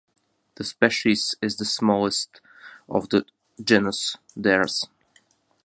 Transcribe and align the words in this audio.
The 0.55 0.63
species 0.63 1.35
is 1.43 1.57
the 1.57 1.65
smallest 1.65 2.41
of 2.89 3.09
the 3.09 3.23
genus 3.63 4.17
"Dares". 4.35 4.87